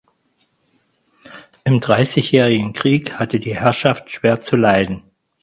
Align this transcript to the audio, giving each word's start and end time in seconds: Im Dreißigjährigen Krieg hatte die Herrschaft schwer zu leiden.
Im 1.63 1.79
Dreißigjährigen 1.79 2.73
Krieg 2.73 3.19
hatte 3.19 3.39
die 3.39 3.53
Herrschaft 3.53 4.11
schwer 4.11 4.41
zu 4.41 4.55
leiden. 4.55 5.03